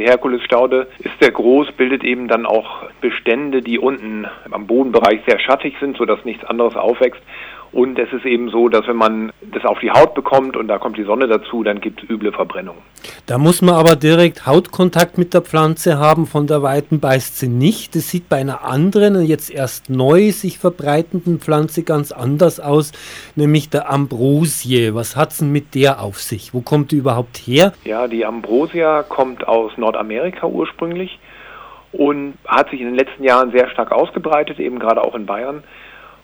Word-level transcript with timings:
Die 0.00 0.06
Herkulesstaude 0.06 0.86
ist 1.00 1.20
sehr 1.20 1.30
groß, 1.30 1.72
bildet 1.72 2.04
eben 2.04 2.26
dann 2.26 2.46
auch 2.46 2.84
Bestände, 3.02 3.60
die 3.60 3.78
unten 3.78 4.26
am 4.50 4.66
Bodenbereich 4.66 5.20
sehr 5.26 5.38
schattig 5.38 5.74
sind, 5.78 5.98
sodass 5.98 6.24
nichts 6.24 6.42
anderes 6.42 6.74
aufwächst. 6.74 7.20
Und 7.72 7.98
es 8.00 8.12
ist 8.12 8.24
eben 8.24 8.50
so, 8.50 8.68
dass 8.68 8.86
wenn 8.88 8.96
man 8.96 9.32
das 9.52 9.64
auf 9.64 9.78
die 9.78 9.92
Haut 9.92 10.14
bekommt 10.14 10.56
und 10.56 10.66
da 10.66 10.78
kommt 10.78 10.96
die 10.96 11.04
Sonne 11.04 11.28
dazu, 11.28 11.62
dann 11.62 11.80
gibt 11.80 12.02
es 12.02 12.10
üble 12.10 12.32
Verbrennungen. 12.32 12.80
Da 13.26 13.38
muss 13.38 13.62
man 13.62 13.76
aber 13.76 13.94
direkt 13.94 14.44
Hautkontakt 14.44 15.18
mit 15.18 15.34
der 15.34 15.42
Pflanze 15.42 15.98
haben, 15.98 16.26
von 16.26 16.48
der 16.48 16.62
Weiten 16.62 16.98
beißt 16.98 17.38
sie 17.38 17.48
nicht. 17.48 17.94
Das 17.94 18.10
sieht 18.10 18.28
bei 18.28 18.38
einer 18.38 18.64
anderen, 18.64 19.24
jetzt 19.24 19.50
erst 19.50 19.88
neu 19.88 20.32
sich 20.32 20.58
verbreitenden 20.58 21.38
Pflanze 21.38 21.84
ganz 21.84 22.10
anders 22.10 22.58
aus, 22.58 22.90
nämlich 23.36 23.70
der 23.70 23.88
Ambrosie. 23.88 24.92
Was 24.92 25.14
hat 25.14 25.30
es 25.30 25.38
denn 25.38 25.52
mit 25.52 25.76
der 25.76 26.02
auf 26.02 26.18
sich? 26.18 26.52
Wo 26.52 26.62
kommt 26.62 26.90
die 26.90 26.96
überhaupt 26.96 27.36
her? 27.36 27.72
Ja, 27.84 28.08
die 28.08 28.26
Ambrosia 28.26 29.04
kommt 29.04 29.46
aus 29.46 29.70
Nordamerika 29.76 30.48
ursprünglich 30.48 31.20
und 31.92 32.34
hat 32.46 32.70
sich 32.70 32.80
in 32.80 32.86
den 32.86 32.96
letzten 32.96 33.22
Jahren 33.22 33.52
sehr 33.52 33.68
stark 33.70 33.92
ausgebreitet, 33.92 34.58
eben 34.58 34.80
gerade 34.80 35.04
auch 35.04 35.14
in 35.14 35.26
Bayern 35.26 35.62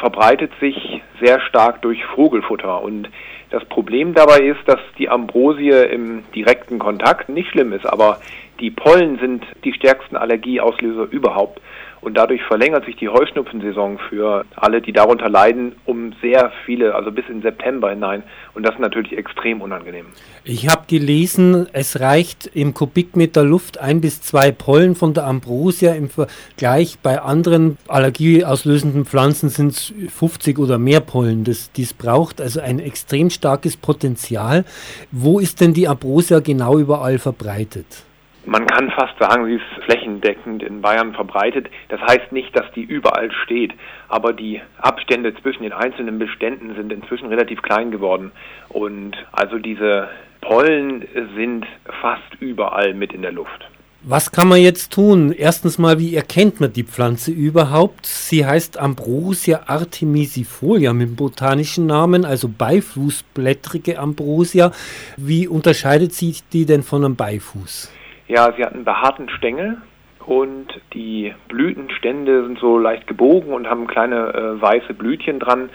verbreitet 0.00 0.50
sich 0.60 1.02
sehr 1.20 1.40
stark 1.40 1.82
durch 1.82 2.04
Vogelfutter. 2.16 2.82
Und 2.82 3.08
das 3.50 3.64
Problem 3.66 4.14
dabei 4.14 4.38
ist, 4.40 4.60
dass 4.66 4.80
die 4.98 5.08
Ambrosie 5.08 5.70
im 5.70 6.24
direkten 6.34 6.78
Kontakt 6.78 7.28
nicht 7.28 7.50
schlimm 7.50 7.72
ist, 7.72 7.86
aber 7.86 8.20
die 8.58 8.70
Pollen 8.70 9.18
sind 9.18 9.44
die 9.64 9.72
stärksten 9.72 10.16
Allergieauslöser 10.16 11.06
überhaupt. 11.10 11.60
Und 12.02 12.14
dadurch 12.14 12.42
verlängert 12.42 12.86
sich 12.86 12.96
die 12.96 13.08
Heuschnupfensaison 13.08 13.98
für 14.08 14.46
alle, 14.56 14.80
die 14.80 14.92
darunter 14.92 15.28
leiden, 15.28 15.72
um 15.84 16.14
sehr 16.22 16.50
viele, 16.64 16.94
also 16.94 17.12
bis 17.12 17.28
in 17.28 17.42
September 17.42 17.90
hinein. 17.90 18.22
Und 18.54 18.64
das 18.64 18.74
ist 18.74 18.80
natürlich 18.80 19.16
extrem 19.16 19.60
unangenehm. 19.60 20.06
Ich 20.44 20.68
habe 20.68 20.84
gelesen, 20.88 21.66
es 21.72 22.00
reicht 22.00 22.50
im 22.54 22.72
Kubikmeter 22.72 23.44
Luft 23.44 23.78
ein 23.78 24.00
bis 24.00 24.22
zwei 24.22 24.50
Pollen 24.50 24.94
von 24.94 25.12
der 25.12 25.26
Ambrosia. 25.26 25.92
Im 25.92 26.08
Vergleich 26.08 26.98
bei 27.02 27.20
anderen 27.20 27.76
allergieauslösenden 27.86 29.04
Pflanzen 29.04 29.50
sind 29.50 29.72
es 29.72 29.92
50 30.08 30.58
oder 30.58 30.78
mehr 30.78 31.00
Pollen. 31.00 31.44
Das 31.44 31.70
dies 31.72 31.92
braucht 31.92 32.40
also 32.40 32.60
ein 32.60 32.78
extrem 32.78 33.28
starkes 33.28 33.76
Potenzial. 33.76 34.64
Wo 35.12 35.38
ist 35.38 35.60
denn 35.60 35.74
die 35.74 35.86
Ambrosia 35.86 36.40
genau 36.40 36.78
überall 36.78 37.18
verbreitet? 37.18 38.04
Man 38.46 38.66
kann 38.66 38.90
fast 38.90 39.18
sagen, 39.18 39.44
sie 39.44 39.56
ist 39.56 39.84
flächendeckend 39.84 40.62
in 40.62 40.80
Bayern 40.80 41.12
verbreitet. 41.12 41.68
Das 41.88 42.00
heißt 42.00 42.32
nicht, 42.32 42.56
dass 42.56 42.70
die 42.72 42.82
überall 42.82 43.30
steht, 43.44 43.72
aber 44.08 44.32
die 44.32 44.60
Abstände 44.78 45.34
zwischen 45.42 45.62
den 45.62 45.72
einzelnen 45.72 46.18
Beständen 46.18 46.74
sind 46.74 46.90
inzwischen 46.92 47.28
relativ 47.28 47.60
klein 47.60 47.90
geworden. 47.90 48.32
Und 48.70 49.16
also 49.32 49.58
diese 49.58 50.08
Pollen 50.40 51.06
sind 51.36 51.66
fast 52.00 52.34
überall 52.40 52.94
mit 52.94 53.12
in 53.12 53.22
der 53.22 53.32
Luft. 53.32 53.68
Was 54.02 54.32
kann 54.32 54.48
man 54.48 54.62
jetzt 54.62 54.94
tun? 54.94 55.30
Erstens 55.30 55.76
mal, 55.76 55.98
wie 55.98 56.14
erkennt 56.14 56.58
man 56.58 56.72
die 56.72 56.84
Pflanze 56.84 57.32
überhaupt? 57.32 58.06
Sie 58.06 58.46
heißt 58.46 58.78
Ambrosia 58.78 59.64
artemisifolia 59.66 60.94
mit 60.94 61.08
dem 61.08 61.16
botanischen 61.16 61.84
Namen, 61.84 62.24
also 62.24 62.48
beifußblättrige 62.48 63.98
Ambrosia. 63.98 64.72
Wie 65.18 65.46
unterscheidet 65.46 66.14
sich 66.14 66.42
die 66.48 66.64
denn 66.64 66.82
von 66.82 67.04
einem 67.04 67.16
Beifuß? 67.16 67.92
Ja, 68.30 68.52
sie 68.56 68.64
hat 68.64 68.74
einen 68.74 68.84
behaarten 68.84 69.28
Stängel 69.28 69.78
und 70.24 70.68
die 70.94 71.34
Blütenstände 71.48 72.44
sind 72.44 72.60
so 72.60 72.78
leicht 72.78 73.08
gebogen 73.08 73.52
und 73.52 73.68
haben 73.68 73.88
kleine 73.88 74.32
äh, 74.32 74.62
weiße 74.62 74.94
Blütchen 74.94 75.40
dran 75.40 75.68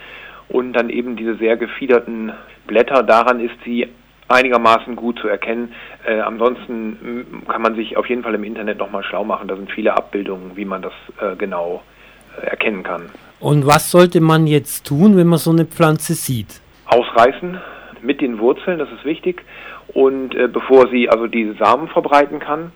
und 0.47 0.71
dann 0.71 0.89
eben 0.89 1.17
diese 1.17 1.35
sehr 1.35 1.57
gefiederten 1.57 2.31
Blätter. 2.65 3.03
Daran 3.03 3.41
ist 3.41 3.55
sie 3.65 3.89
einigermaßen 4.29 4.95
gut 4.95 5.19
zu 5.19 5.27
erkennen. 5.27 5.73
Äh, 6.07 6.21
ansonsten 6.21 7.43
kann 7.45 7.61
man 7.61 7.75
sich 7.75 7.97
auf 7.97 8.07
jeden 8.07 8.23
Fall 8.23 8.35
im 8.35 8.45
Internet 8.45 8.77
nochmal 8.77 9.03
schlau 9.03 9.25
machen. 9.25 9.49
Da 9.49 9.57
sind 9.57 9.69
viele 9.69 9.93
Abbildungen, 9.93 10.51
wie 10.55 10.63
man 10.63 10.81
das 10.81 10.93
äh, 11.19 11.35
genau 11.35 11.83
äh, 12.41 12.45
erkennen 12.45 12.83
kann. 12.83 13.09
Und 13.41 13.67
was 13.67 13.91
sollte 13.91 14.21
man 14.21 14.47
jetzt 14.47 14.87
tun, 14.87 15.17
wenn 15.17 15.27
man 15.27 15.39
so 15.39 15.51
eine 15.51 15.65
Pflanze 15.65 16.13
sieht? 16.13 16.61
Ausreißen 16.85 17.59
mit 18.05 18.21
den 18.21 18.39
Wurzeln, 18.39 18.79
das 18.79 18.91
ist 18.91 19.05
wichtig 19.05 19.43
und 19.93 20.35
äh, 20.35 20.47
bevor 20.47 20.87
sie 20.89 21.09
also 21.09 21.27
diese 21.27 21.53
Samen 21.55 21.87
verbreiten 21.87 22.39
kann 22.39 22.71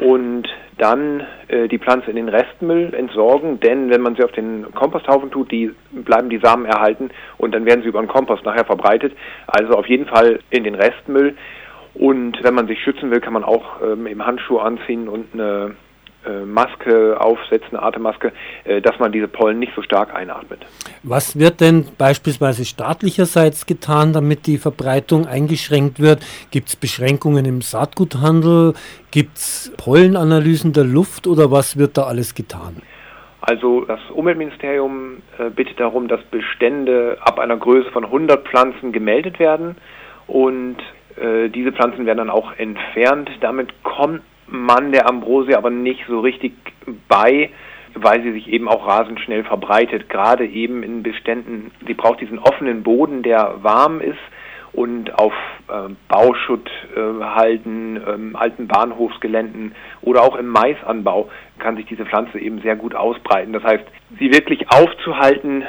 und 0.00 0.48
dann 0.78 1.26
äh, 1.48 1.68
die 1.68 1.78
Pflanze 1.78 2.10
in 2.10 2.16
den 2.16 2.28
Restmüll 2.28 2.92
entsorgen, 2.94 3.60
denn 3.60 3.90
wenn 3.90 4.02
man 4.02 4.14
sie 4.16 4.24
auf 4.24 4.32
den 4.32 4.66
Komposthaufen 4.74 5.30
tut, 5.30 5.50
die 5.50 5.72
bleiben 5.92 6.28
die 6.28 6.38
Samen 6.38 6.66
erhalten 6.66 7.10
und 7.38 7.54
dann 7.54 7.64
werden 7.64 7.82
sie 7.82 7.88
über 7.88 8.00
den 8.00 8.08
Kompost 8.08 8.44
nachher 8.44 8.64
verbreitet. 8.64 9.14
Also 9.46 9.72
auf 9.74 9.86
jeden 9.86 10.06
Fall 10.06 10.40
in 10.50 10.64
den 10.64 10.74
Restmüll. 10.74 11.36
Und 11.94 12.38
wenn 12.42 12.54
man 12.54 12.66
sich 12.66 12.78
schützen 12.82 13.10
will, 13.10 13.20
kann 13.20 13.32
man 13.32 13.44
auch 13.44 13.80
ähm, 13.82 14.06
eben 14.06 14.24
Handschuhe 14.26 14.60
anziehen 14.60 15.08
und 15.08 15.32
eine 15.32 15.76
Maske 16.44 17.20
aufsetzen, 17.20 17.76
eine 17.76 17.82
Atemmaske, 17.82 18.32
äh, 18.64 18.80
dass 18.80 18.98
man 18.98 19.12
diese 19.12 19.28
Pollen 19.28 19.58
nicht 19.58 19.72
so 19.74 19.82
stark 19.82 20.14
einatmet. 20.14 20.60
Was 21.02 21.38
wird 21.38 21.60
denn 21.60 21.86
beispielsweise 21.98 22.64
staatlicherseits 22.64 23.66
getan, 23.66 24.12
damit 24.12 24.46
die 24.46 24.58
Verbreitung 24.58 25.26
eingeschränkt 25.26 26.00
wird? 26.00 26.20
Gibt 26.50 26.68
es 26.68 26.76
Beschränkungen 26.76 27.44
im 27.44 27.60
Saatguthandel? 27.60 28.74
Gibt 29.10 29.36
es 29.36 29.72
Pollenanalysen 29.76 30.72
der 30.72 30.84
Luft 30.84 31.26
oder 31.26 31.50
was 31.50 31.76
wird 31.78 31.96
da 31.96 32.04
alles 32.04 32.34
getan? 32.34 32.82
Also 33.40 33.84
das 33.84 34.00
Umweltministerium 34.12 35.22
äh, 35.38 35.50
bittet 35.50 35.78
darum, 35.78 36.08
dass 36.08 36.20
Bestände 36.24 37.18
ab 37.20 37.38
einer 37.38 37.56
Größe 37.56 37.90
von 37.92 38.04
100 38.04 38.48
Pflanzen 38.48 38.90
gemeldet 38.90 39.38
werden 39.38 39.76
und 40.26 40.78
äh, 41.16 41.48
diese 41.48 41.72
Pflanzen 41.72 42.06
werden 42.06 42.18
dann 42.18 42.30
auch 42.30 42.52
entfernt. 42.58 43.30
Damit 43.40 43.72
kommt 43.84 44.22
man 44.48 44.92
der 44.92 45.08
Ambrosie 45.08 45.54
aber 45.54 45.70
nicht 45.70 46.04
so 46.08 46.20
richtig 46.20 46.52
bei, 47.08 47.50
weil 47.94 48.22
sie 48.22 48.32
sich 48.32 48.48
eben 48.48 48.68
auch 48.68 48.86
rasend 48.86 49.20
schnell 49.20 49.44
verbreitet, 49.44 50.08
gerade 50.08 50.46
eben 50.46 50.82
in 50.82 51.02
Beständen. 51.02 51.70
Sie 51.86 51.94
braucht 51.94 52.20
diesen 52.20 52.38
offenen 52.38 52.82
Boden, 52.82 53.22
der 53.22 53.62
warm 53.62 54.00
ist 54.00 54.18
und 54.72 55.18
auf 55.18 55.32
äh, 55.68 55.88
Bauschutthalden, 56.08 57.96
äh, 57.96 58.36
alten 58.36 58.68
Bahnhofsgeländen 58.68 59.74
oder 60.02 60.22
auch 60.22 60.36
im 60.36 60.48
Maisanbau 60.48 61.30
kann 61.58 61.76
sich 61.76 61.86
diese 61.86 62.04
Pflanze 62.04 62.38
eben 62.38 62.60
sehr 62.60 62.76
gut 62.76 62.94
ausbreiten. 62.94 63.54
Das 63.54 63.64
heißt, 63.64 63.84
sie 64.18 64.30
wirklich 64.32 64.70
aufzuhalten, 64.70 65.64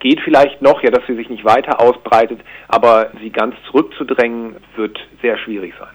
geht 0.00 0.20
vielleicht 0.20 0.60
noch, 0.60 0.82
ja, 0.82 0.90
dass 0.90 1.06
sie 1.06 1.14
sich 1.14 1.30
nicht 1.30 1.44
weiter 1.44 1.80
ausbreitet, 1.80 2.40
aber 2.68 3.10
sie 3.22 3.30
ganz 3.30 3.54
zurückzudrängen, 3.70 4.56
wird 4.76 4.98
sehr 5.22 5.38
schwierig 5.38 5.72
sein. 5.78 5.88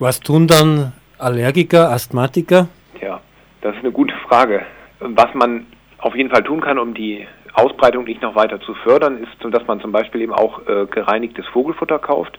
Was 0.00 0.20
tun 0.20 0.46
dann 0.46 0.92
Allergiker, 1.18 1.90
Asthmatiker? 1.90 2.68
Ja, 3.00 3.20
das 3.60 3.74
ist 3.74 3.80
eine 3.80 3.92
gute 3.92 4.14
Frage. 4.28 4.62
Was 5.00 5.34
man 5.34 5.66
auf 5.98 6.14
jeden 6.14 6.30
Fall 6.30 6.42
tun 6.42 6.60
kann, 6.60 6.78
um 6.78 6.94
die 6.94 7.26
Ausbreitung 7.54 8.04
nicht 8.04 8.22
noch 8.22 8.36
weiter 8.36 8.60
zu 8.60 8.74
fördern, 8.74 9.18
ist, 9.18 9.54
dass 9.54 9.66
man 9.66 9.80
zum 9.80 9.90
Beispiel 9.90 10.20
eben 10.20 10.32
auch 10.32 10.66
äh, 10.68 10.86
gereinigtes 10.86 11.46
Vogelfutter 11.48 11.98
kauft, 11.98 12.38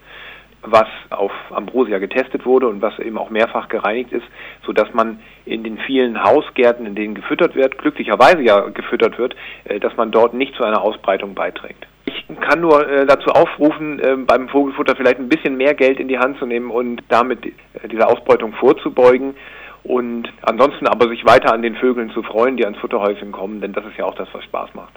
was 0.61 0.87
auf 1.09 1.31
Ambrosia 1.51 1.99
getestet 1.99 2.45
wurde 2.45 2.67
und 2.67 2.81
was 2.81 2.97
eben 2.99 3.17
auch 3.17 3.29
mehrfach 3.29 3.69
gereinigt 3.69 4.11
ist, 4.11 4.25
sodass 4.65 4.93
man 4.93 5.19
in 5.45 5.63
den 5.63 5.77
vielen 5.77 6.23
Hausgärten, 6.23 6.85
in 6.85 6.95
denen 6.95 7.15
gefüttert 7.15 7.55
wird, 7.55 7.77
glücklicherweise 7.77 8.41
ja 8.41 8.59
gefüttert 8.69 9.17
wird, 9.17 9.35
äh, 9.65 9.79
dass 9.79 9.95
man 9.97 10.11
dort 10.11 10.33
nicht 10.33 10.55
zu 10.55 10.63
einer 10.63 10.81
Ausbreitung 10.81 11.35
beiträgt. 11.35 11.85
Kann 12.41 12.61
nur 12.61 12.87
äh, 12.87 13.05
dazu 13.05 13.31
aufrufen, 13.31 13.99
äh, 13.99 14.15
beim 14.17 14.49
Vogelfutter 14.49 14.95
vielleicht 14.95 15.17
ein 15.17 15.29
bisschen 15.29 15.57
mehr 15.57 15.73
Geld 15.73 15.99
in 15.99 16.07
die 16.07 16.19
Hand 16.19 16.37
zu 16.37 16.45
nehmen 16.45 16.69
und 16.69 17.01
damit 17.09 17.45
äh, 17.45 17.87
dieser 17.87 18.07
Ausbeutung 18.07 18.53
vorzubeugen 18.53 19.35
und 19.83 20.31
ansonsten 20.43 20.87
aber 20.87 21.09
sich 21.09 21.25
weiter 21.25 21.53
an 21.53 21.61
den 21.61 21.75
Vögeln 21.75 22.11
zu 22.11 22.21
freuen, 22.21 22.57
die 22.57 22.65
ans 22.65 22.77
Futterhäuschen 22.79 23.31
kommen, 23.31 23.61
denn 23.61 23.73
das 23.73 23.85
ist 23.85 23.97
ja 23.97 24.05
auch 24.05 24.15
das, 24.15 24.27
was 24.33 24.43
Spaß 24.43 24.75
macht. 24.75 24.93